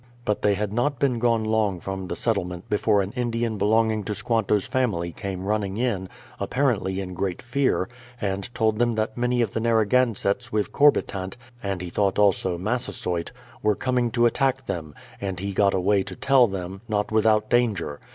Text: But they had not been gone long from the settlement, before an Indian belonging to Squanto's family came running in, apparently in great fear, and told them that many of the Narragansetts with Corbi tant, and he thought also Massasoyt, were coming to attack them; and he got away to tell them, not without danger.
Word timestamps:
But 0.25 0.41
they 0.41 0.55
had 0.55 0.73
not 0.73 0.97
been 0.97 1.19
gone 1.19 1.43
long 1.43 1.79
from 1.79 2.07
the 2.07 2.15
settlement, 2.15 2.67
before 2.71 3.03
an 3.03 3.11
Indian 3.11 3.59
belonging 3.59 4.03
to 4.05 4.15
Squanto's 4.15 4.65
family 4.65 5.11
came 5.11 5.45
running 5.45 5.77
in, 5.77 6.09
apparently 6.39 6.99
in 6.99 7.13
great 7.13 7.39
fear, 7.39 7.87
and 8.19 8.51
told 8.55 8.79
them 8.79 8.95
that 8.95 9.15
many 9.15 9.41
of 9.43 9.51
the 9.53 9.59
Narragansetts 9.59 10.51
with 10.51 10.71
Corbi 10.71 11.03
tant, 11.03 11.37
and 11.61 11.83
he 11.83 11.91
thought 11.91 12.17
also 12.17 12.57
Massasoyt, 12.57 13.31
were 13.61 13.75
coming 13.75 14.09
to 14.09 14.25
attack 14.25 14.65
them; 14.65 14.95
and 15.21 15.39
he 15.39 15.53
got 15.53 15.75
away 15.75 16.01
to 16.01 16.15
tell 16.15 16.47
them, 16.47 16.81
not 16.89 17.11
without 17.11 17.47
danger. 17.51 17.99